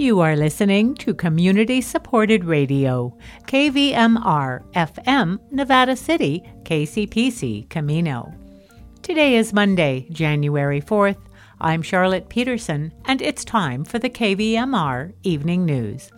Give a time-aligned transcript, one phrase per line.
[0.00, 3.12] You are listening to community supported radio,
[3.48, 8.32] KVMR FM, Nevada City, KCPC, Camino.
[9.02, 11.18] Today is Monday, January 4th.
[11.60, 16.12] I'm Charlotte Peterson, and it's time for the KVMR Evening News.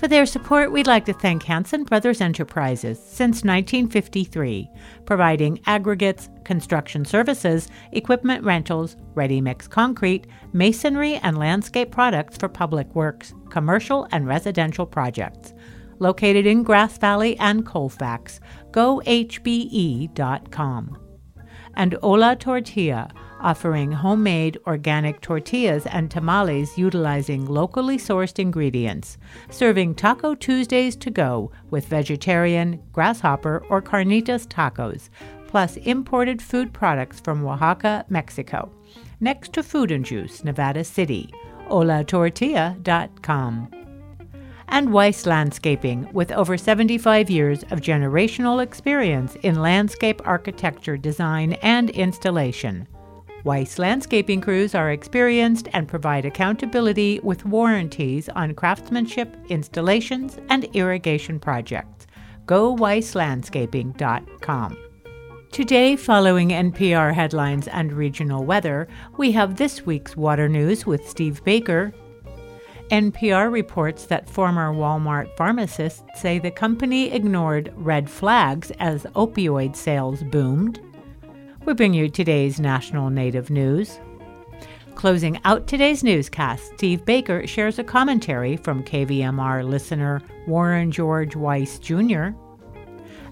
[0.00, 4.70] For their support, we'd like to thank Hanson Brothers Enterprises since 1953,
[5.04, 12.94] providing aggregates, construction services, equipment rentals, ready mix concrete, masonry, and landscape products for public
[12.94, 15.52] works, commercial, and residential projects.
[15.98, 18.40] Located in Grass Valley and Colfax,
[18.70, 20.08] gohbe.com.
[21.74, 29.18] And Ola Tortilla offering homemade organic tortillas and tamales utilizing locally sourced ingredients,
[29.50, 35.10] serving Taco Tuesdays to go with vegetarian, grasshopper, or carnitas tacos,
[35.46, 38.70] plus imported food products from Oaxaca, Mexico.
[39.20, 41.32] Next to Food and Juice, Nevada City,
[41.68, 43.68] olatortilla.com
[44.70, 51.90] and Weiss Landscaping, with over 75 years of generational experience in landscape architecture design and
[51.90, 52.86] installation.
[53.44, 61.40] Weiss landscaping crews are experienced and provide accountability with warranties on craftsmanship, installations, and irrigation
[61.40, 62.06] projects.
[62.44, 64.76] Go weisslandscaping.com.
[65.52, 71.42] Today, following NPR headlines and regional weather, we have this week's water news with Steve
[71.42, 71.92] Baker.
[72.90, 80.22] NPR reports that former Walmart pharmacists say the company ignored red flags as opioid sales
[80.24, 80.80] boomed.
[81.70, 84.00] We bring you today's national native news.
[84.96, 91.78] Closing out today's newscast, Steve Baker shares a commentary from KVMR listener Warren George Weiss
[91.78, 92.30] Jr.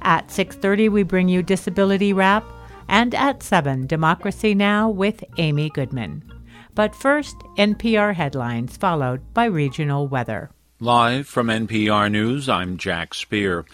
[0.02, 2.44] At 6:30 we bring you Disability Wrap
[2.86, 6.22] and at 7 Democracy Now with Amy Goodman.
[6.76, 10.52] But first, NPR headlines followed by regional weather.
[10.80, 13.64] Live from NPR News, I'm Jack Speer.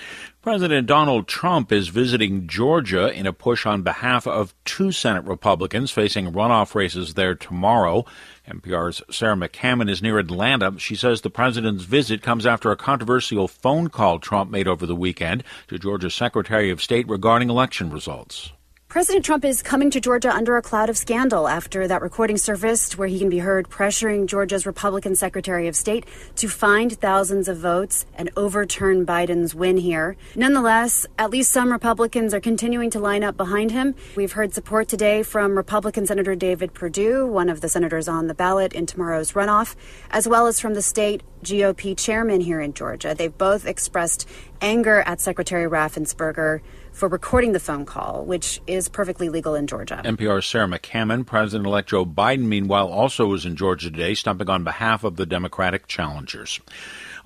[0.41, 5.91] President Donald Trump is visiting Georgia in a push on behalf of two Senate Republicans
[5.91, 8.07] facing runoff races there tomorrow.
[8.49, 10.79] NPR's Sarah McCammon is near Atlanta.
[10.79, 14.97] She says the president's visit comes after a controversial phone call Trump made over the
[14.97, 18.51] weekend to Georgia's Secretary of State regarding election results.
[18.95, 22.97] President Trump is coming to Georgia under a cloud of scandal after that recording surfaced
[22.97, 26.07] where he can be heard pressuring Georgia's Republican Secretary of State
[26.37, 30.17] to find thousands of votes and overturn Biden's win here.
[30.37, 33.97] Nonetheless, at least some Republicans are continuing to line up behind him.
[34.15, 38.35] We've heard support today from Republican Senator David Perdue, one of the senators on the
[38.35, 39.75] ballot in tomorrow's runoff,
[40.13, 43.15] as well as from the state GOP chairman here in Georgia.
[43.17, 44.29] They've both expressed
[44.61, 46.61] anger at Secretary Raffensperger
[46.93, 50.01] for recording the phone call, which is perfectly legal in Georgia.
[50.05, 54.65] NPR's Sarah McCammon, President elect Joe Biden, meanwhile, also was in Georgia today, stumping on
[54.65, 56.61] behalf of the Democratic challengers.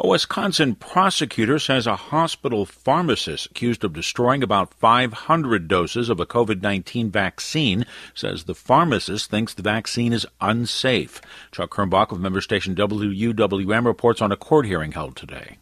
[0.00, 6.26] A Wisconsin prosecutor says a hospital pharmacist accused of destroying about 500 doses of a
[6.26, 11.20] COVID 19 vaccine says the pharmacist thinks the vaccine is unsafe.
[11.50, 15.58] Chuck Quirmbach of member station WUWM reports on a court hearing held today.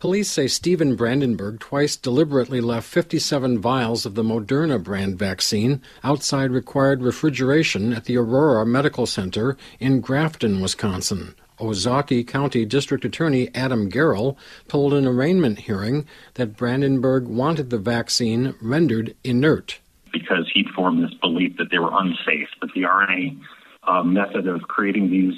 [0.00, 6.50] Police say Steven Brandenburg twice deliberately left 57 vials of the Moderna brand vaccine outside
[6.50, 11.36] required refrigeration at the Aurora Medical Center in Grafton, Wisconsin.
[11.58, 14.36] Ozaukee County District Attorney Adam Gerol
[14.68, 19.78] told an arraignment hearing that Brandenburg wanted the vaccine rendered inert.
[20.12, 23.40] Because he formed this belief that they were unsafe, that the RNA
[23.84, 25.34] uh, method of creating these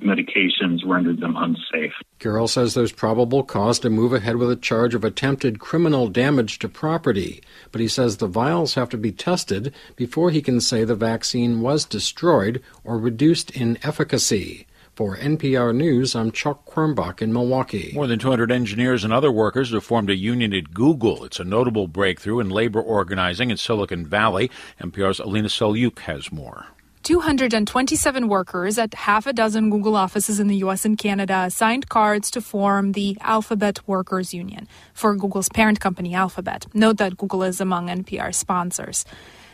[0.00, 1.92] medications rendered them unsafe.
[2.20, 6.58] Gerol says there's probable cause to move ahead with a charge of attempted criminal damage
[6.60, 10.84] to property, but he says the vials have to be tested before he can say
[10.84, 14.66] the vaccine was destroyed or reduced in efficacy.
[14.96, 17.92] For NPR News, I'm Chuck Quirmbach in Milwaukee.
[17.94, 21.22] More than 200 engineers and other workers have formed a union at Google.
[21.22, 24.50] It's a notable breakthrough in labor organizing in Silicon Valley.
[24.80, 26.68] NPR's Alina Selyukh has more.
[27.02, 32.30] 227 workers at half a dozen Google offices in the US and Canada signed cards
[32.30, 36.66] to form the Alphabet Workers Union for Google's parent company, Alphabet.
[36.72, 39.04] Note that Google is among NPR sponsors.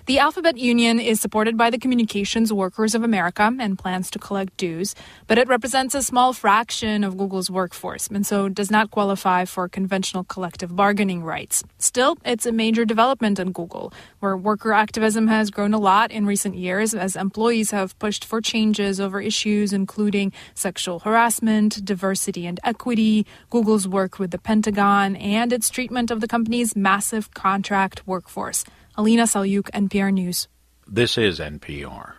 [0.05, 4.57] The Alphabet Union is supported by the Communications Workers of America and plans to collect
[4.57, 4.97] dues,
[5.29, 9.69] but it represents a small fraction of Google's workforce and so does not qualify for
[9.69, 11.63] conventional collective bargaining rights.
[11.79, 16.27] Still, it's a major development in Google, where worker activism has grown a lot in
[16.27, 22.59] recent years as employees have pushed for changes over issues including sexual harassment, diversity and
[22.65, 28.65] equity, Google's work with the Pentagon, and its treatment of the company's massive contract workforce.
[28.95, 30.49] Alina Selyukh, NPR News.
[30.87, 32.13] This is NPR.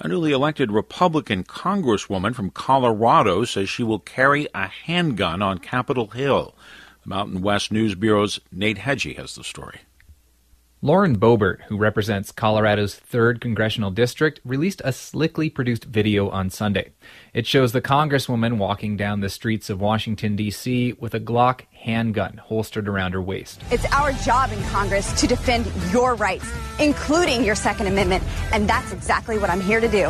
[0.00, 6.08] A newly elected Republican congresswoman from Colorado says she will carry a handgun on Capitol
[6.08, 6.56] Hill.
[7.04, 9.80] The Mountain West News Bureau's Nate Hegyi has the story.
[10.80, 16.92] Lauren Boebert, who represents Colorado's 3rd Congressional District, released a slickly produced video on Sunday.
[17.34, 20.92] It shows the Congresswoman walking down the streets of Washington, D.C.
[21.00, 23.60] with a Glock handgun holstered around her waist.
[23.72, 26.48] It's our job in Congress to defend your rights,
[26.78, 28.22] including your Second Amendment,
[28.52, 30.04] and that's exactly what I'm here to do.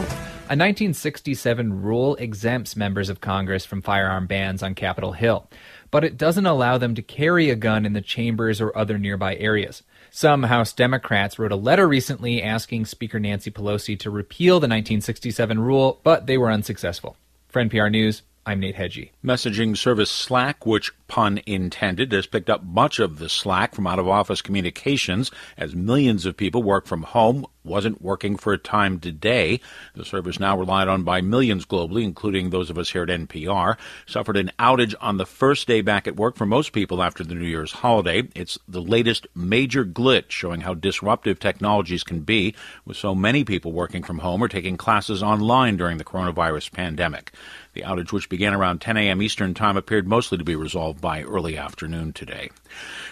[0.51, 5.49] A 1967 rule exempts members of Congress from firearm bans on Capitol Hill,
[5.91, 9.35] but it doesn't allow them to carry a gun in the chambers or other nearby
[9.37, 9.83] areas.
[10.11, 15.59] Some House Democrats wrote a letter recently asking Speaker Nancy Pelosi to repeal the 1967
[15.59, 17.17] rule, but they were unsuccessful.
[17.49, 19.11] For NPR News, I'm Nate Hegyi.
[19.25, 23.99] Messaging service Slack, which pun intended, has picked up much of the slack from out
[23.99, 28.99] of office communications as millions of people work from home, wasn't working for a time
[28.99, 29.61] today.
[29.95, 33.77] The service now relied on by millions globally, including those of us here at NPR,
[34.07, 37.35] suffered an outage on the first day back at work for most people after the
[37.35, 38.29] New Year's holiday.
[38.35, 43.73] It's the latest major glitch showing how disruptive technologies can be, with so many people
[43.73, 47.33] working from home or taking classes online during the coronavirus pandemic.
[47.75, 49.23] The outage, which began around 10 a.m.
[49.23, 52.51] Eastern Time, appeared mostly to be resolved by early afternoon today.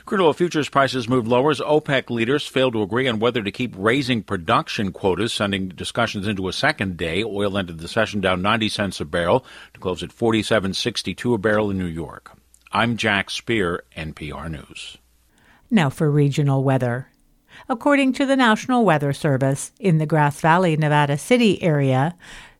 [0.05, 3.50] Crude oil futures prices moved lower as OPEC leaders failed to agree on whether to
[3.50, 7.23] keep raising production quotas, sending discussions into a second day.
[7.23, 9.44] Oil ended the session down 90 cents a barrel
[9.75, 12.33] to close at 47.62 a barrel in New York.
[12.73, 14.99] I'm Jack Speer, NPR News.
[15.71, 17.09] Now for regional weather.
[17.69, 22.15] According to the National Weather Service, in the Grass Valley, Nevada City area,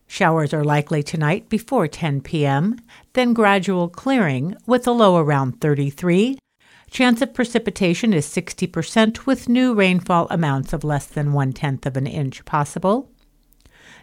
[0.07, 2.79] Showers are likely tonight before 10 p.m.,
[3.13, 6.39] then gradual clearing with a low around 33.
[6.89, 11.97] Chance of precipitation is 60% with new rainfall amounts of less than one tenth of
[11.97, 13.11] an inch possible.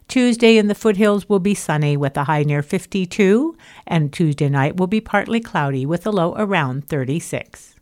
[0.07, 3.57] Tuesday in the foothills will be sunny with a high near 52,
[3.87, 7.75] and Tuesday night will be partly cloudy with a low around 36.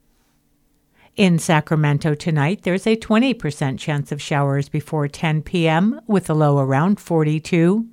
[1.16, 6.00] In Sacramento tonight, there's a 20% chance of showers before 10 p.m.
[6.06, 7.86] with a low around 42.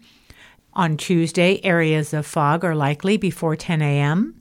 [0.80, 4.40] On Tuesday, areas of fog are likely before 10 a.m.,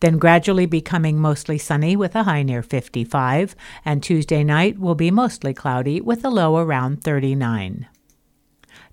[0.00, 3.54] then gradually becoming mostly sunny with a high near 55,
[3.84, 7.86] and Tuesday night will be mostly cloudy with a low around 39.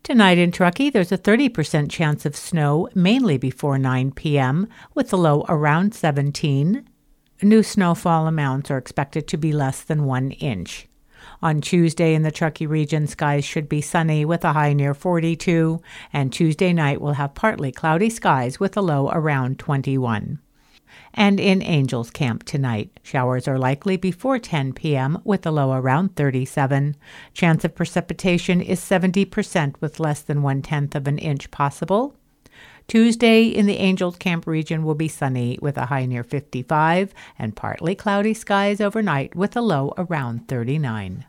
[0.03, 5.15] Tonight in Truckee, there's a 30% chance of snow, mainly before 9 p.m., with a
[5.15, 6.85] low around 17.
[7.41, 10.89] New snowfall amounts are expected to be less than one inch.
[11.41, 15.81] On Tuesday in the Truckee region, skies should be sunny with a high near 42,
[16.13, 20.39] and Tuesday night will have partly cloudy skies with a low around 21.
[21.13, 25.21] And in Angels Camp tonight, showers are likely before 10 p.m.
[25.23, 26.95] with a low around 37.
[27.33, 32.15] Chance of precipitation is 70% with less than one tenth of an inch possible.
[32.87, 37.55] Tuesday in the Angels Camp region will be sunny with a high near 55 and
[37.55, 41.25] partly cloudy skies overnight with a low around 39.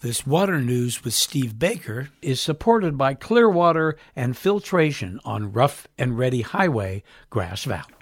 [0.00, 6.16] This water news with Steve Baker is supported by Clearwater and Filtration on Rough and
[6.16, 7.92] Ready Highway, Grass Valley.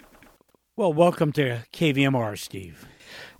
[0.77, 2.87] Well, welcome to KVMR, Steve.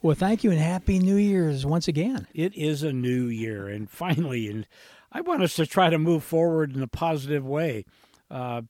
[0.01, 2.27] Well, thank you and happy New Year's once again.
[2.33, 4.67] It is a new year, and finally, and
[5.09, 7.85] I want us to try to move forward in a positive way.
[8.29, 8.63] Uh,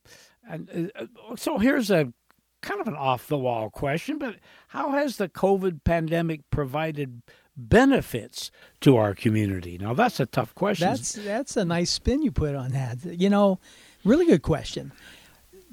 [0.48, 2.12] and uh, so here's a
[2.62, 4.36] kind of an off the wall question, but
[4.68, 7.22] how has the COVID pandemic provided
[7.68, 8.50] benefits
[8.80, 9.78] to our community?
[9.78, 10.88] Now that's a tough question.
[10.88, 13.04] That's that's a nice spin you put on that.
[13.04, 13.58] You know,
[14.04, 14.92] really good question.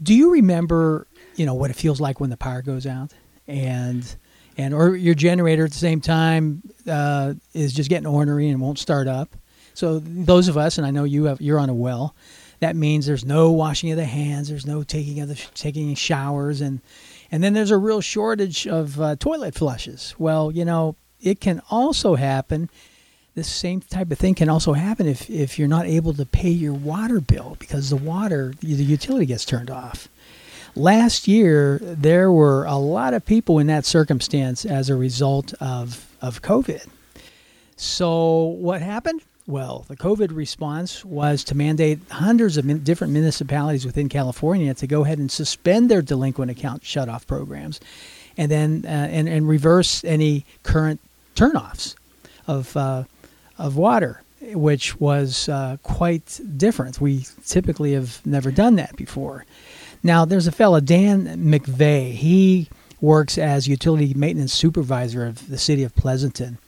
[0.02, 3.14] Do you remember, you know, what it feels like when the power goes out
[3.48, 4.16] and
[4.58, 8.80] and or your generator at the same time uh, is just getting ornery and won't
[8.80, 9.36] start up?
[9.74, 12.16] So those of us, and I know you have, you're on a well.
[12.60, 16.62] That means there's no washing of the hands, there's no taking of the taking showers,
[16.62, 16.82] and
[17.32, 20.16] and then there's a real shortage of uh, toilet flushes.
[20.18, 22.70] Well, you know, it can also happen.
[23.36, 26.50] The same type of thing can also happen if, if you're not able to pay
[26.50, 30.10] your water bill because the water, the utility gets turned off.
[30.76, 36.08] Last year, there were a lot of people in that circumstance as a result of,
[36.22, 36.88] of COVID.
[37.76, 39.22] So, what happened?
[39.48, 45.06] Well, the COVID response was to mandate hundreds of different municipalities within California to go
[45.06, 47.80] ahead and suspend their delinquent account shutoff programs,
[48.36, 51.00] and then uh, and, and reverse any current
[51.38, 51.96] turnoffs
[52.48, 53.04] of uh,
[53.58, 54.14] of water.
[54.54, 57.02] which was uh, quite different.
[57.02, 59.46] We typically have never done that before.
[60.04, 62.12] Now, there's a fellow, Dan McVeigh.
[62.14, 62.70] He
[63.02, 66.60] works as utility maintenance supervisor of the city of Pleasanton.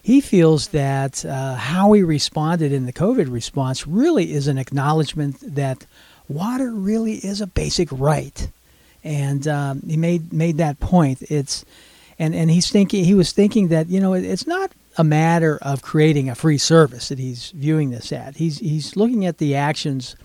[0.00, 5.36] He feels that uh, how we responded in the COVID response really is an acknowledgement
[5.54, 5.86] that
[6.28, 8.48] water really is a basic right,
[9.04, 11.22] and um, he made made that point.
[11.22, 11.64] It's
[12.18, 15.82] and and he's thinking he was thinking that you know it's not a matter of
[15.82, 18.36] creating a free service that he's viewing this at.
[18.36, 20.16] He's he's looking at the actions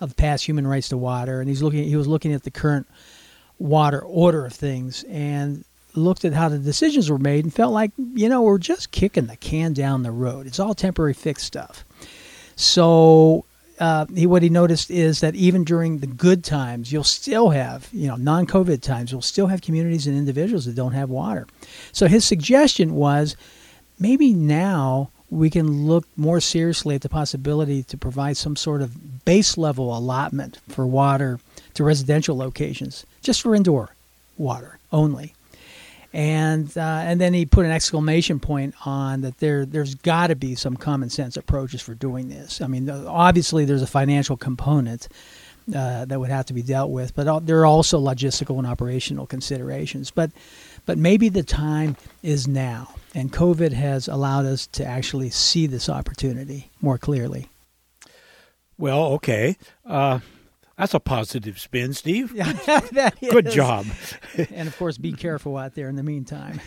[0.00, 2.86] of past human rights to water, and he's looking he was looking at the current
[3.58, 7.92] water order of things and looked at how the decisions were made and felt like
[7.96, 10.46] you know we're just kicking the can down the road.
[10.46, 11.84] It's all temporary fix stuff.
[12.56, 13.44] So
[13.78, 17.88] uh, he, what he noticed is that even during the good times, you'll still have,
[17.92, 21.46] you know, non-COVID times, you'll still have communities and individuals that don't have water.
[21.92, 23.36] So his suggestion was
[23.98, 29.24] maybe now we can look more seriously at the possibility to provide some sort of
[29.24, 31.40] base level allotment for water
[31.74, 33.94] to residential locations, just for indoor
[34.36, 35.34] water only.
[36.12, 40.36] And uh, and then he put an exclamation point on that there there's got to
[40.36, 42.60] be some common sense approaches for doing this.
[42.60, 45.08] I mean, obviously there's a financial component
[45.74, 49.26] uh, that would have to be dealt with, but there are also logistical and operational
[49.26, 50.10] considerations.
[50.10, 50.32] But
[50.84, 55.88] but maybe the time is now and COVID has allowed us to actually see this
[55.88, 57.48] opportunity more clearly.
[58.78, 59.56] Well, okay.
[59.84, 60.20] Uh,
[60.82, 62.34] that's a positive spin, Steve.
[63.30, 63.86] Good job.
[64.52, 66.60] and of course, be careful out there in the meantime.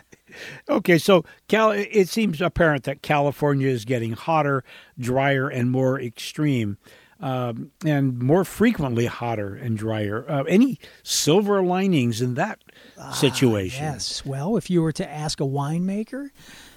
[0.70, 4.64] okay, so Cal, it seems apparent that California is getting hotter,
[4.98, 6.78] drier, and more extreme
[7.20, 10.24] um, and more frequently hotter and drier.
[10.26, 12.58] Uh, any silver linings in that
[12.96, 13.84] ah, situation?
[13.84, 14.24] Yes.
[14.24, 16.30] Well, if you were to ask a winemaker,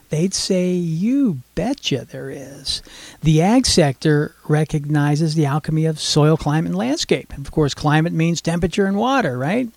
[0.09, 2.81] they'd say, You betcha there is.
[3.21, 7.33] The ag sector recognizes the alchemy of soil, climate, and landscape.
[7.33, 9.69] And of course, climate means temperature and water, right?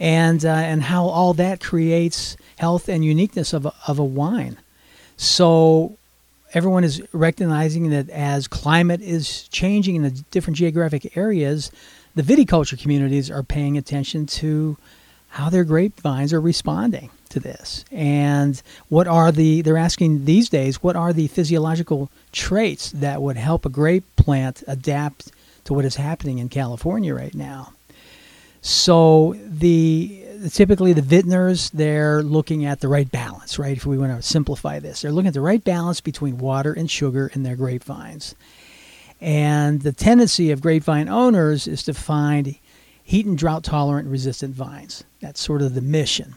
[0.00, 4.58] And, uh, and how all that creates health and uniqueness of a, of a wine.
[5.16, 5.96] So
[6.52, 11.70] everyone is recognizing that as climate is changing in the different geographic areas,
[12.14, 14.76] the viticulture communities are paying attention to
[15.30, 20.82] how their grapevines are responding to this and what are the they're asking these days
[20.82, 25.30] what are the physiological traits that would help a grape plant adapt
[25.64, 27.72] to what is happening in California right now
[28.66, 33.76] so the typically the vintners they're looking at the right balance, right?
[33.76, 36.90] If we want to simplify this, they're looking at the right balance between water and
[36.90, 38.34] sugar in their grapevines.
[39.20, 42.56] And the tendency of grapevine owners is to find
[43.02, 45.04] heat and drought tolerant resistant vines.
[45.20, 46.34] That's sort of the mission.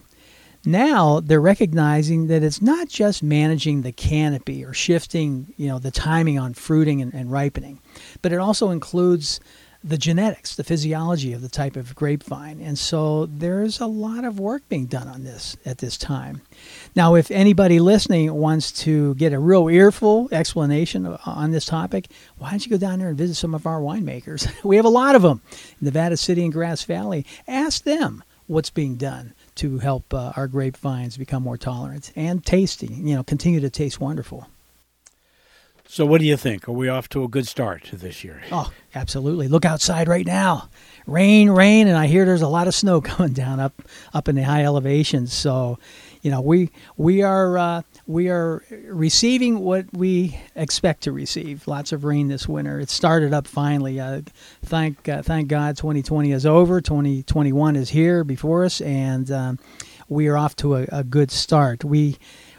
[0.65, 5.91] Now they're recognizing that it's not just managing the canopy or shifting, you know, the
[5.91, 7.79] timing on fruiting and, and ripening,
[8.21, 9.39] but it also includes
[9.83, 12.59] the genetics, the physiology of the type of grapevine.
[12.59, 16.41] And so there's a lot of work being done on this at this time.
[16.95, 22.49] Now, if anybody listening wants to get a real earful explanation on this topic, why
[22.49, 24.51] don't you go down there and visit some of our winemakers?
[24.63, 25.41] we have a lot of them
[25.79, 27.25] in Nevada City and Grass Valley.
[27.47, 32.87] Ask them what's being done to help uh, our grapevines become more tolerant and tasty,
[32.87, 34.47] you know, continue to taste wonderful.
[35.89, 36.67] So, what do you think?
[36.67, 38.41] Are we off to a good start this year?
[38.51, 39.47] Oh, absolutely.
[39.47, 40.69] Look outside right now.
[41.05, 43.81] Rain, rain, and I hear there's a lot of snow coming down up
[44.13, 45.31] up in the high elevations.
[45.31, 45.79] So,
[46.27, 51.65] you know, we we are uh, we are receiving what we expect to receive.
[51.69, 52.81] Lots of rain this winter.
[52.81, 53.97] It started up finally.
[53.97, 54.23] Uh,
[54.65, 56.81] thank uh, thank God, 2020 is over.
[56.81, 59.57] 2021 is here before us, and um,
[60.09, 61.85] we are off to a, a good start.
[61.85, 62.17] We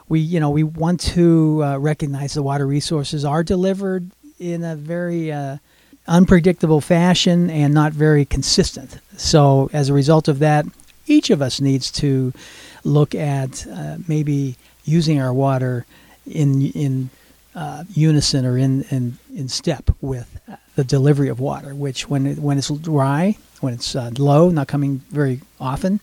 [0.09, 4.77] we you know we want to uh, recognize the water resources are delivered in a
[4.77, 5.59] very uh,
[6.07, 8.99] unpredictable fashion and not very consistent.
[9.19, 10.65] So as a result of that,
[11.07, 12.33] each of us needs to
[12.85, 15.85] look at uh, maybe using our water
[16.27, 17.11] in in
[17.55, 20.41] uh, unison or in, in in step with
[20.77, 21.75] the delivery of water.
[21.75, 26.01] Which when it, when it's dry, when it's uh, low, not coming very often,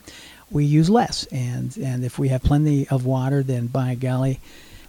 [0.51, 1.25] we use less.
[1.25, 4.39] And and if we have plenty of water, then by golly,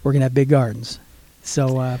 [0.03, 0.99] we're gonna have big gardens.
[1.43, 1.79] So.
[1.79, 1.97] Uh,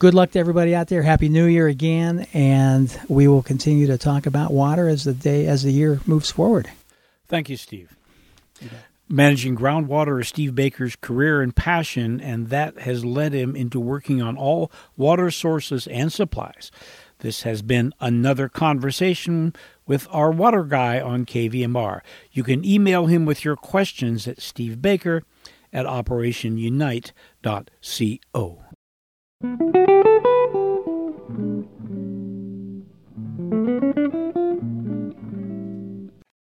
[0.00, 1.00] good luck to everybody out there.
[1.00, 5.46] Happy New Year again, and we will continue to talk about water as the day
[5.46, 6.68] as the year moves forward.
[7.28, 7.94] Thank you, Steve.
[9.08, 14.22] Managing groundwater is Steve Baker's career and passion, and that has led him into working
[14.22, 16.70] on all water sources and supplies.
[17.18, 19.52] This has been another conversation
[19.84, 22.02] with our water guy on KVMR.
[22.30, 25.22] You can email him with your questions at stevebaker
[25.72, 28.64] at operationunite.co.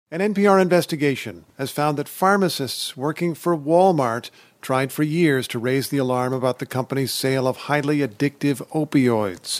[0.09, 4.29] An NPR investigation has found that pharmacists working for Walmart
[4.61, 9.59] tried for years to raise the alarm about the company's sale of highly addictive opioids.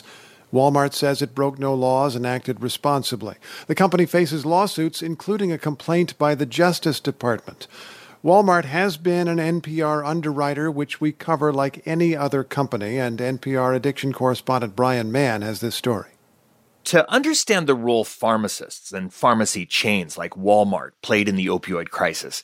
[0.50, 3.34] Walmart says it broke no laws and acted responsibly.
[3.66, 7.66] The company faces lawsuits, including a complaint by the Justice Department.
[8.24, 13.76] Walmart has been an NPR underwriter, which we cover like any other company, and NPR
[13.76, 16.08] addiction correspondent Brian Mann has this story.
[16.88, 22.42] To understand the role pharmacists and pharmacy chains like Walmart played in the opioid crisis,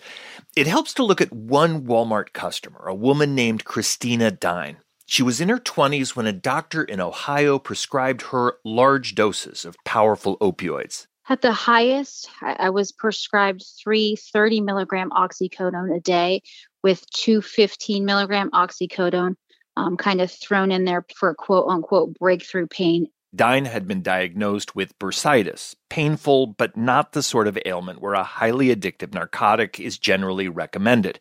[0.55, 4.77] it helps to look at one Walmart customer, a woman named Christina Dine.
[5.07, 9.77] She was in her 20s when a doctor in Ohio prescribed her large doses of
[9.87, 11.07] powerful opioids.
[11.31, 16.43] At the highest, I was prescribed three 30 milligram oxycodone a day
[16.83, 19.37] with two 15 milligram oxycodone
[19.79, 24.77] um, kind of thrown in there for quote unquote breakthrough pain Dine had been diagnosed
[24.77, 29.99] with bursitis, painful but not the sort of ailment where a highly addictive narcotic is
[29.99, 31.19] generally recommended.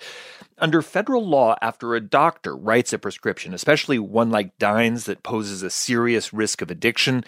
[0.59, 5.63] Under federal law, after a doctor writes a prescription, especially one like Dine's that poses
[5.63, 7.23] a serious risk of addiction,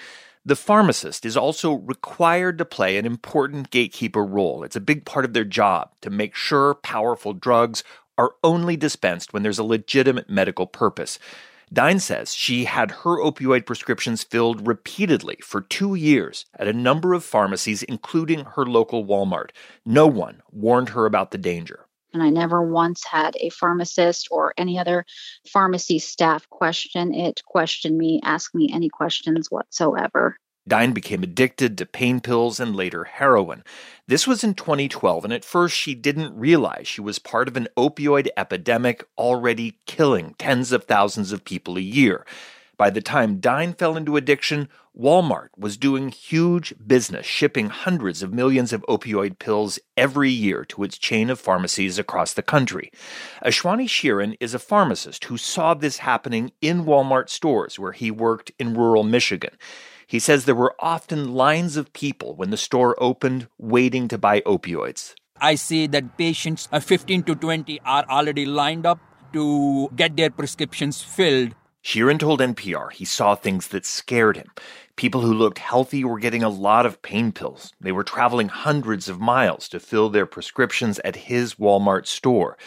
[0.46, 4.64] the pharmacist is also required to play an important gatekeeper role.
[4.64, 7.84] It's a big part of their job to make sure powerful drugs
[8.18, 11.18] are only dispensed when there's a legitimate medical purpose.
[11.74, 17.14] Dine says she had her opioid prescriptions filled repeatedly for two years at a number
[17.14, 19.50] of pharmacies, including her local Walmart.
[19.86, 21.88] No one warned her about the danger.
[22.14, 25.06] And I never once had a pharmacist or any other
[25.46, 30.38] pharmacy staff question it, question me, ask me any questions whatsoever.
[30.68, 33.64] Dine became addicted to pain pills and later heroin.
[34.08, 37.68] This was in 2012, and at first she didn't realize she was part of an
[37.78, 42.26] opioid epidemic already killing tens of thousands of people a year.
[42.78, 44.68] By the time Dine fell into addiction,
[45.00, 50.84] Walmart was doing huge business shipping hundreds of millions of opioid pills every year to
[50.84, 52.92] its chain of pharmacies across the country.
[53.44, 58.52] Ashwani Sheeran is a pharmacist who saw this happening in Walmart stores where he worked
[58.58, 59.58] in rural Michigan.
[60.08, 64.42] He says there were often lines of people when the store opened waiting to buy
[64.42, 65.14] opioids.
[65.42, 69.00] I see that patients, uh, 15 to 20, are already lined up
[69.34, 71.56] to get their prescriptions filled.
[71.84, 74.50] Sheeran told NPR he saw things that scared him.
[74.96, 77.74] People who looked healthy were getting a lot of pain pills.
[77.82, 82.58] They were traveling hundreds of miles to fill their prescriptions at his Walmart store.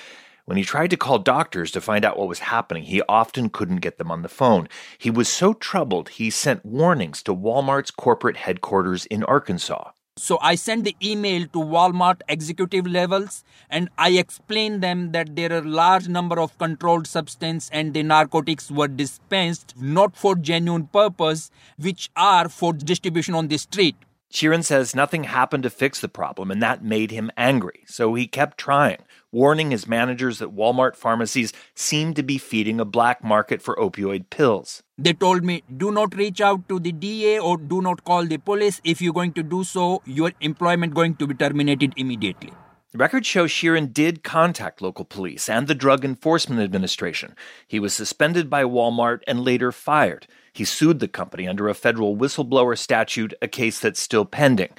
[0.48, 3.82] When he tried to call doctors to find out what was happening, he often couldn't
[3.82, 4.66] get them on the phone.
[4.96, 9.90] He was so troubled, he sent warnings to Walmart's corporate headquarters in Arkansas.
[10.16, 15.52] So I sent the email to Walmart executive levels and I explained them that there
[15.52, 21.50] are large number of controlled substance and the narcotics were dispensed not for genuine purpose
[21.76, 23.96] which are for distribution on the street.
[24.32, 27.84] Sheeran says nothing happened to fix the problem and that made him angry.
[27.86, 28.98] So he kept trying
[29.32, 34.30] warning his managers that Walmart pharmacies seemed to be feeding a black market for opioid
[34.30, 34.82] pills.
[34.96, 38.38] They told me, do not reach out to the DA or do not call the
[38.38, 38.80] police.
[38.84, 42.52] If you're going to do so, your employment going to be terminated immediately.
[42.94, 47.36] Records show Sheeran did contact local police and the Drug Enforcement Administration.
[47.66, 50.26] He was suspended by Walmart and later fired.
[50.54, 54.70] He sued the company under a federal whistleblower statute, a case that's still pending.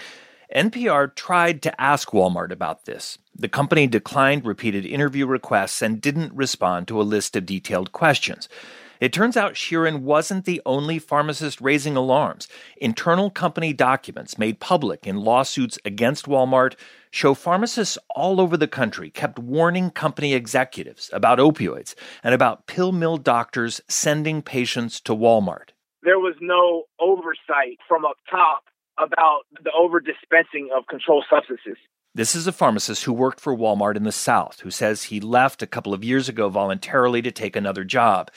[0.55, 3.19] NPR tried to ask Walmart about this.
[3.35, 8.49] The company declined repeated interview requests and didn't respond to a list of detailed questions.
[8.99, 12.49] It turns out Sheeran wasn't the only pharmacist raising alarms.
[12.77, 16.75] Internal company documents made public in lawsuits against Walmart
[17.09, 22.91] show pharmacists all over the country kept warning company executives about opioids and about pill
[22.91, 25.69] mill doctors sending patients to Walmart.
[26.03, 28.63] There was no oversight from up top
[28.97, 31.77] about the over dispensing of controlled substances.
[32.15, 35.61] This is a pharmacist who worked for Walmart in the South who says he left
[35.61, 38.29] a couple of years ago voluntarily to take another job.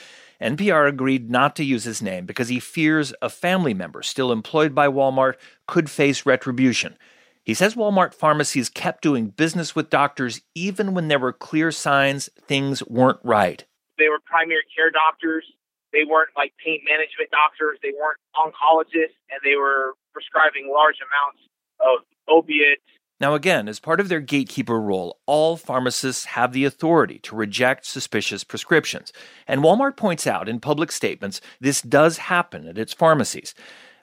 [0.42, 4.74] NPR agreed not to use his name because he fears a family member still employed
[4.74, 6.96] by Walmart could face retribution.
[7.44, 12.28] He says Walmart pharmacies kept doing business with doctors even when there were clear signs
[12.46, 13.64] things weren't right.
[13.98, 15.44] They were primary care doctors.
[15.92, 17.78] They weren't like pain management doctors.
[17.83, 21.44] They weren't oncologists, and they were prescribing large amounts
[21.81, 22.83] of opiates.
[23.22, 27.87] Now, again, as part of their gatekeeper role, all pharmacists have the authority to reject
[27.87, 29.12] suspicious prescriptions.
[29.46, 33.54] And Walmart points out in public statements this does happen at its pharmacies.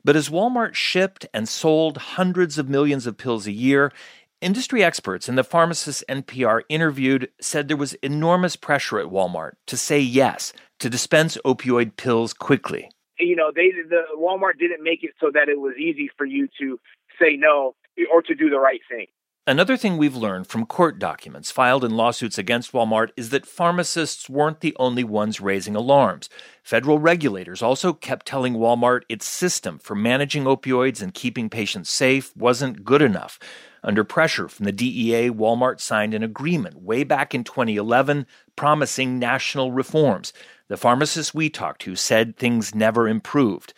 [0.05, 3.91] But as Walmart shipped and sold hundreds of millions of pills a year,
[4.39, 9.75] Industry experts and the pharmacists NPR interviewed said there was enormous pressure at Walmart to
[9.75, 12.89] say yes to dispense opioid pills quickly.
[13.19, 16.47] You know, they the Walmart didn't make it so that it was easy for you
[16.57, 16.79] to
[17.19, 17.75] say no
[18.11, 19.07] or to do the right thing.
[19.49, 24.29] Another thing we've learned from court documents filed in lawsuits against Walmart is that pharmacists
[24.29, 26.29] weren't the only ones raising alarms.
[26.61, 32.35] Federal regulators also kept telling Walmart its system for managing opioids and keeping patients safe
[32.37, 33.39] wasn't good enough.
[33.83, 39.71] Under pressure from the DEA, Walmart signed an agreement way back in 2011 promising national
[39.71, 40.31] reforms.
[40.67, 43.73] The pharmacists we talked to said things never improved.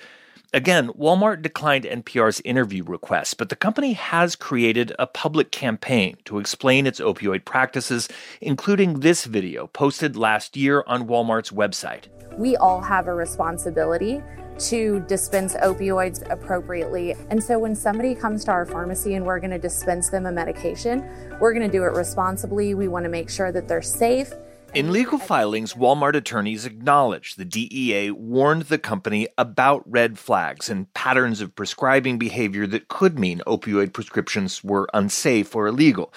[0.53, 6.39] Again, Walmart declined NPR's interview request, but the company has created a public campaign to
[6.39, 8.09] explain its opioid practices,
[8.41, 12.07] including this video posted last year on Walmart's website.
[12.37, 14.21] We all have a responsibility
[14.59, 17.15] to dispense opioids appropriately.
[17.29, 20.33] And so when somebody comes to our pharmacy and we're going to dispense them a
[20.33, 21.09] medication,
[21.39, 22.73] we're going to do it responsibly.
[22.73, 24.33] We want to make sure that they're safe
[24.73, 30.91] in legal filings, Walmart attorneys acknowledged the DEA warned the company about red flags and
[30.93, 36.13] patterns of prescribing behavior that could mean opioid prescriptions were unsafe or illegal.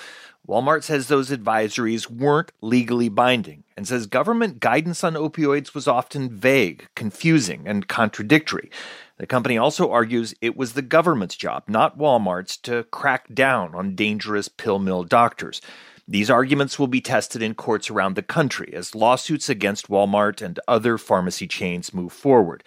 [0.47, 6.31] Walmart says those advisories weren't legally binding and says government guidance on opioids was often
[6.31, 8.71] vague, confusing, and contradictory.
[9.17, 13.97] The company also argues it was the government's job, not Walmart's, to crack down on
[13.97, 15.61] dangerous pill mill doctors.
[16.07, 20.61] These arguments will be tested in courts around the country as lawsuits against Walmart and
[20.69, 22.63] other pharmacy chains move forward.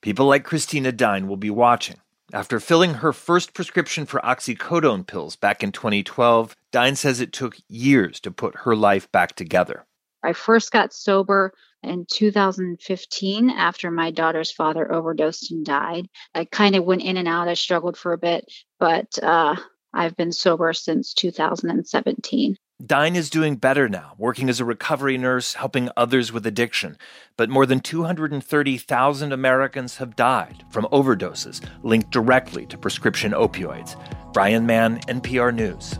[0.00, 1.98] People like Christina Dine will be watching.
[2.32, 7.56] After filling her first prescription for oxycodone pills back in 2012, Dine says it took
[7.68, 9.84] years to put her life back together.
[10.24, 11.52] I first got sober
[11.84, 16.08] in 2015 after my daughter's father overdosed and died.
[16.34, 17.48] I kind of went in and out.
[17.48, 18.44] I struggled for a bit,
[18.80, 19.54] but uh,
[19.92, 22.56] I've been sober since 2017.
[22.84, 26.96] Dine is doing better now, working as a recovery nurse, helping others with addiction.
[27.36, 34.00] But more than 230,000 Americans have died from overdoses linked directly to prescription opioids.
[34.32, 35.98] Brian Mann, NPR News.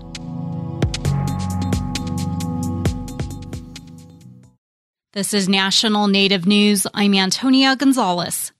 [5.13, 6.87] This is National Native News.
[6.95, 8.53] I'm Antonia Gonzalez.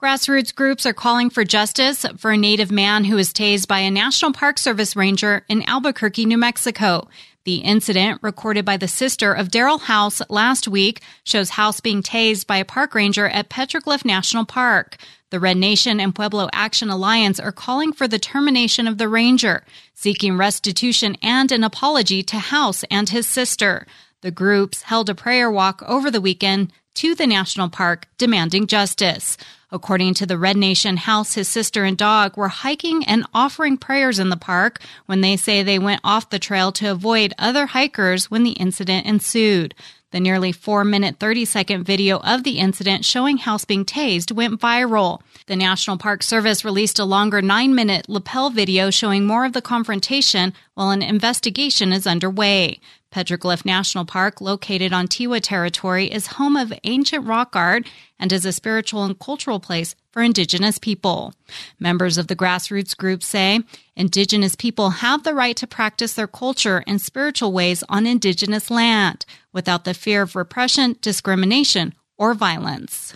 [0.00, 3.90] Grassroots groups are calling for justice for a Native man who was tased by a
[3.90, 7.06] National Park Service ranger in Albuquerque, New Mexico.
[7.44, 12.46] The incident, recorded by the sister of Darrell House last week, shows House being tased
[12.46, 14.96] by a park ranger at Petroglyph National Park.
[15.28, 19.66] The Red Nation and Pueblo Action Alliance are calling for the termination of the ranger,
[19.92, 23.86] seeking restitution and an apology to House and his sister.
[24.22, 29.36] The groups held a prayer walk over the weekend to the national park demanding justice.
[29.72, 34.18] According to the Red Nation House, his sister and dog were hiking and offering prayers
[34.18, 38.30] in the park when they say they went off the trail to avoid other hikers
[38.30, 39.74] when the incident ensued.
[40.10, 44.60] The nearly 4 minute 30 second video of the incident showing House being tased went
[44.60, 45.20] viral.
[45.46, 49.62] The National Park Service released a longer 9 minute lapel video showing more of the
[49.62, 52.80] confrontation while an investigation is underway.
[53.10, 57.86] Petroglyph National Park, located on Tiwa territory, is home of ancient rock art
[58.18, 61.34] and is a spiritual and cultural place for Indigenous people.
[61.78, 63.60] Members of the grassroots group say
[63.96, 69.26] Indigenous people have the right to practice their culture and spiritual ways on Indigenous land
[69.52, 73.14] without the fear of repression, discrimination, or violence.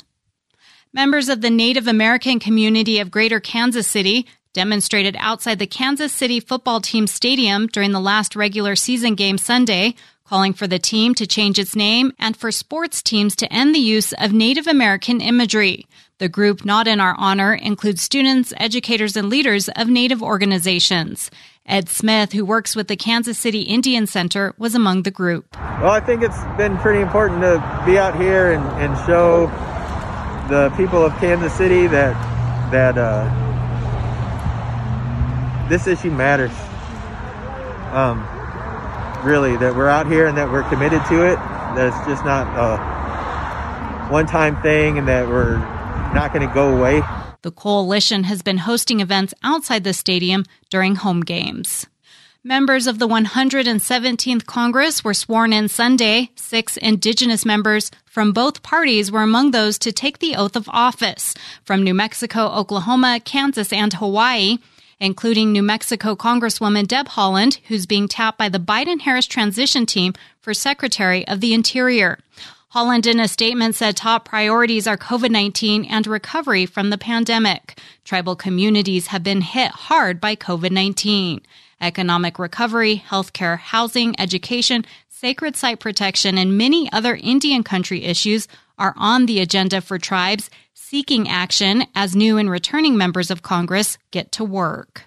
[0.93, 6.41] Members of the Native American community of Greater Kansas City demonstrated outside the Kansas City
[6.41, 11.27] football team stadium during the last regular season game Sunday, calling for the team to
[11.27, 15.87] change its name and for sports teams to end the use of Native American imagery.
[16.19, 21.31] The group Not in Our Honor includes students, educators, and leaders of Native organizations.
[21.67, 25.47] Ed Smith, who works with the Kansas City Indian Center, was among the group.
[25.81, 29.47] Well, I think it's been pretty important to be out here and, and show
[30.49, 32.15] the people of Kansas City that
[32.71, 33.54] that uh,
[35.69, 36.53] this issue matters.
[37.93, 38.21] Um,
[39.25, 41.37] really, that we're out here and that we're committed to it.
[41.37, 45.59] That it's just not a one-time thing, and that we're
[46.15, 47.03] not going to go away.
[47.43, 51.87] The coalition has been hosting events outside the stadium during home games.
[52.47, 56.31] Members of the 117th Congress were sworn in Sunday.
[56.37, 61.35] Six Indigenous members from both parties were among those to take the oath of office
[61.65, 64.59] from New Mexico, Oklahoma, Kansas, and Hawaii
[65.01, 70.15] including New Mexico Congresswoman Deb Haaland, who's being tapped by the Biden Harris transition team
[70.41, 72.19] for Secretary of the Interior.
[72.75, 77.79] Haaland, in a statement, said top priorities are COVID 19 and recovery from the pandemic.
[78.05, 81.41] Tribal communities have been hit hard by COVID 19.
[81.81, 88.95] Economic recovery, healthcare, housing, education, sacred site protection, and many other Indian country issues are
[88.97, 90.51] on the agenda for tribes
[90.95, 95.03] seeking action as new and returning members of Congress get to work.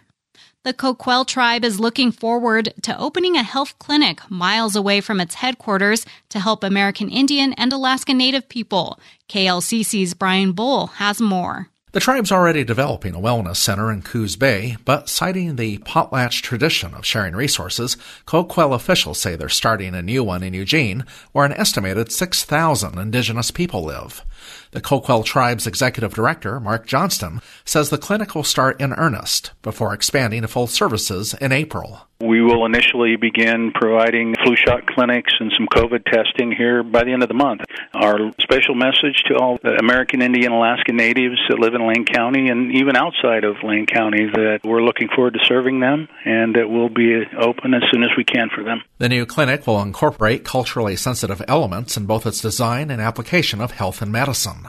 [0.65, 5.35] The Coquille tribe is looking forward to opening a health clinic miles away from its
[5.35, 8.99] headquarters to help American Indian and Alaska Native people.
[9.29, 11.69] KLCC's Brian Bull has more.
[11.97, 16.93] The tribe's already developing a wellness center in Coos Bay, but citing the potlatch tradition
[16.93, 21.53] of sharing resources, Coquille officials say they're starting a new one in Eugene, where an
[21.53, 24.23] estimated 6,000 indigenous people live.
[24.71, 29.93] The Coquille Tribe's executive director, Mark Johnston, says the clinic will start in earnest before
[29.93, 32.01] expanding to full services in April.
[32.19, 37.11] We will initially begin providing flu shot clinics and some COVID testing here by the
[37.11, 37.61] end of the month.
[37.93, 42.71] Our special message to all American Indian Alaska Natives that live in Lane County and
[42.73, 46.89] even outside of Lane County that we're looking forward to serving them and that we'll
[46.89, 48.83] be open as soon as we can for them.
[48.97, 53.71] The new clinic will incorporate culturally sensitive elements in both its design and application of
[53.71, 54.67] health and medicine.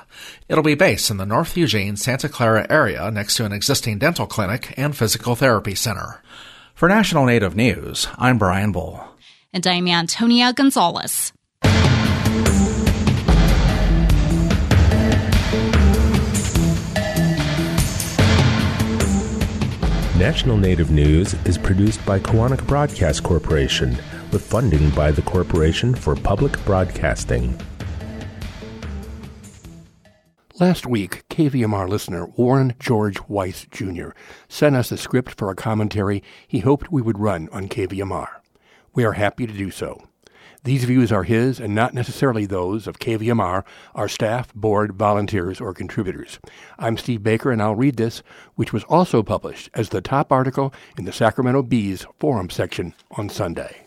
[0.49, 4.27] It'll be based in the North Eugene, Santa Clara area next to an existing dental
[4.27, 6.23] clinic and physical therapy center.
[6.75, 9.05] For National Native News, I'm Brian Bull.
[9.53, 11.33] And I'm Antonia Gonzalez.
[20.29, 23.97] National Native News is produced by Koahnic Broadcast Corporation
[24.31, 27.59] with funding by the Corporation for Public Broadcasting.
[30.61, 34.11] Last week, KVMR listener Warren George Weiss Jr.
[34.49, 38.29] sent us a script for a commentary he hoped we would run on KVMR.
[38.95, 40.08] We are happy to do so.
[40.69, 45.73] These views are his and not necessarily those of KVMR, our staff, board, volunteers, or
[45.73, 46.39] contributors.
[46.79, 48.23] I'm Steve Baker, and I'll read this,
[48.55, 53.31] which was also published as the top article in the Sacramento Bee's forum section on
[53.31, 53.87] Sunday.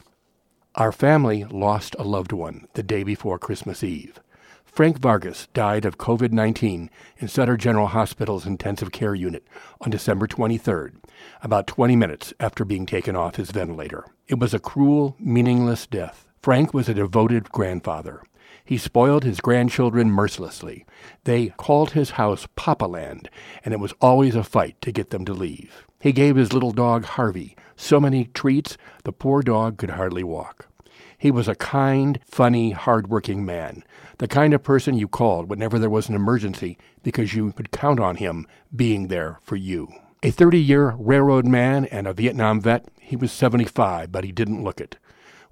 [0.74, 4.20] Our family lost a loved one the day before Christmas Eve.
[4.66, 6.90] Frank Vargas died of COVID 19
[7.20, 9.46] in Sutter General Hospital's intensive care unit
[9.82, 10.96] on December 23rd,
[11.44, 14.08] about 20 minutes after being taken off his ventilator.
[14.28, 16.26] It was a cruel, meaningless death.
[16.42, 18.24] Frank was a devoted grandfather.
[18.66, 20.86] He spoiled his grandchildren mercilessly.
[21.26, 23.30] They called his house Papa Land,
[23.64, 25.86] and it was always a fight to get them to leave.
[26.00, 30.68] He gave his little dog Harvey so many treats the poor dog could hardly walk.
[31.16, 33.84] He was a kind, funny, hard-working man,
[34.18, 38.00] the kind of person you called whenever there was an emergency because you could count
[38.00, 39.90] on him being there for you.
[40.24, 44.82] A 30-year railroad man and a Vietnam vet, he was 75, but he didn't look
[44.82, 44.98] it.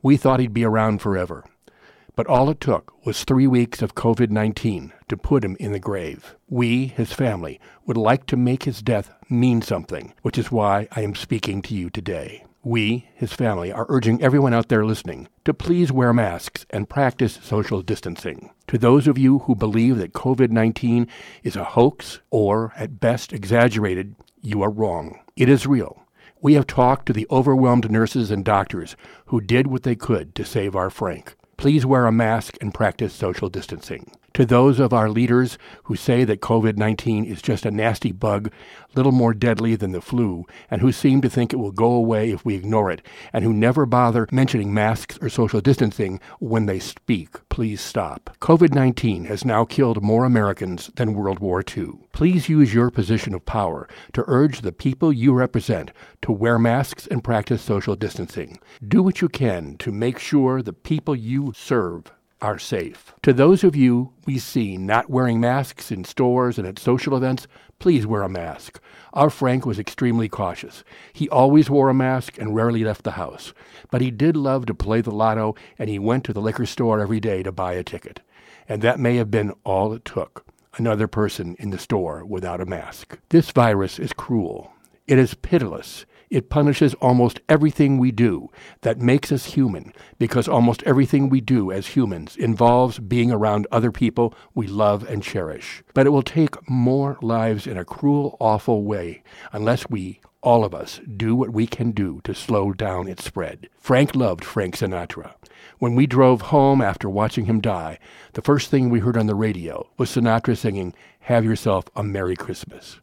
[0.01, 1.45] We thought he'd be around forever.
[2.15, 5.79] But all it took was three weeks of COVID 19 to put him in the
[5.79, 6.35] grave.
[6.47, 11.01] We, his family, would like to make his death mean something, which is why I
[11.01, 12.45] am speaking to you today.
[12.61, 17.39] We, his family, are urging everyone out there listening to please wear masks and practice
[17.41, 18.51] social distancing.
[18.67, 21.07] To those of you who believe that COVID 19
[21.43, 25.19] is a hoax or, at best, exaggerated, you are wrong.
[25.37, 26.03] It is real.
[26.41, 30.45] We have talked to the overwhelmed nurses and doctors who did what they could to
[30.45, 31.35] save our Frank.
[31.57, 34.09] Please wear a mask and practice social distancing.
[34.33, 38.51] To those of our leaders who say that COVID 19 is just a nasty bug,
[38.95, 42.31] little more deadly than the flu, and who seem to think it will go away
[42.31, 43.01] if we ignore it,
[43.33, 48.35] and who never bother mentioning masks or social distancing when they speak, please stop.
[48.39, 51.93] COVID 19 has now killed more Americans than World War II.
[52.13, 57.07] Please use your position of power to urge the people you represent to wear masks
[57.07, 58.59] and practice social distancing.
[58.87, 63.13] Do what you can to make sure the people you serve are safe.
[63.23, 67.47] To those of you we see not wearing masks in stores and at social events,
[67.79, 68.81] please wear a mask.
[69.13, 70.83] Our Frank was extremely cautious.
[71.13, 73.53] He always wore a mask and rarely left the house.
[73.89, 76.99] But he did love to play the lotto, and he went to the liquor store
[76.99, 78.21] every day to buy a ticket.
[78.67, 80.45] And that may have been all it took
[80.77, 83.17] another person in the store without a mask.
[83.29, 84.71] This virus is cruel.
[85.07, 86.05] It is pitiless.
[86.29, 88.49] It punishes almost everything we do
[88.81, 93.91] that makes us human, because almost everything we do as humans involves being around other
[93.91, 95.83] people we love and cherish.
[95.95, 100.75] But it will take more lives in a cruel, awful way unless we, all of
[100.75, 103.67] us, do what we can do to slow down its spread.
[103.79, 105.33] Frank loved Frank Sinatra.
[105.79, 107.97] When we drove home after watching him die,
[108.33, 112.35] the first thing we heard on the radio was Sinatra singing, Have Yourself a Merry
[112.35, 112.99] Christmas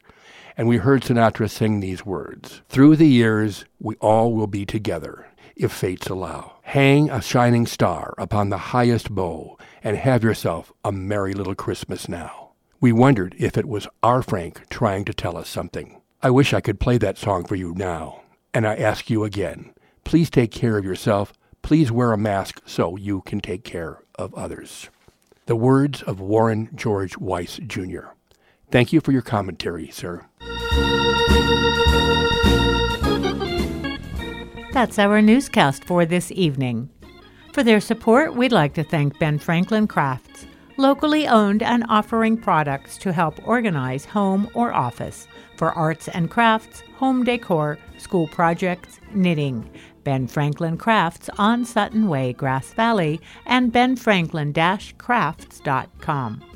[0.57, 5.27] and we heard Sinatra sing these words Through the years, we all will be together.
[5.57, 6.59] if fates allow.
[6.63, 12.09] Hang a shining star upon the highest bough and have yourself a merry little Christmas
[12.09, 12.51] now.
[12.81, 16.01] We wondered if it was our Frank trying to tell us something.
[16.23, 18.23] I wish I could play that song for you now.
[18.53, 19.73] And I ask you again,
[20.05, 21.33] please take care of yourself.
[21.63, 24.91] Please wear a mask so you can take care of others.
[25.47, 28.09] The words of Warren George Weiss, Jr.
[28.71, 30.27] Thank you for your commentary, sir.
[34.73, 36.91] That's our newscast for this evening.
[37.55, 42.99] For their support, we'd like to thank Ben Franklin Crafts, locally owned and offering products
[42.99, 49.71] to help organize home or office for arts and crafts, home decor, school projects, knitting.
[50.05, 56.56] Ben Franklin Crafts on Sutton Way, Grass Valley, and benfranklin-crafts.com.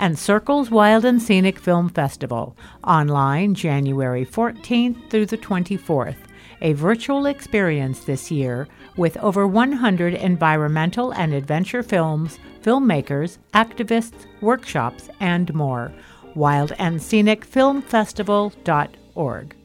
[0.00, 6.16] And SYRCL's Wild and Scenic Film Festival, online January 14th through the 24th,
[6.62, 15.10] a virtual experience this year with over 100 environmental and adventure films, filmmakers, activists, workshops,
[15.20, 15.92] and more.
[16.34, 19.56] Wild and Scenic Film WildandScenicFilmFestival.org.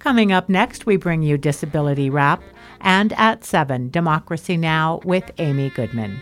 [0.00, 2.42] Coming up next, we bring you Disability Wrap,
[2.80, 5.00] and at 7, Democracy Now!
[5.04, 6.20] with Amy Goodman.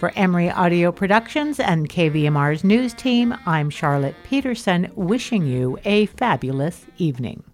[0.00, 6.86] For Emery Audio Productions and KVMR's news team, I'm Charlotte Peterson, wishing you a fabulous
[6.96, 7.44] evening.